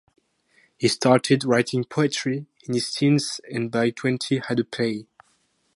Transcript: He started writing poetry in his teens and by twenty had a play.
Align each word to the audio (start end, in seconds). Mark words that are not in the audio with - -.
He 0.79 0.87
started 0.87 1.43
writing 1.43 1.83
poetry 1.83 2.47
in 2.67 2.73
his 2.73 2.91
teens 2.91 3.39
and 3.51 3.69
by 3.69 3.91
twenty 3.91 4.39
had 4.39 4.59
a 4.59 4.63
play. 4.63 5.05